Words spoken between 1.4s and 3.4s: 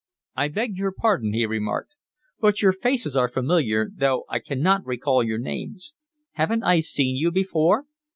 remarked, "but your faces are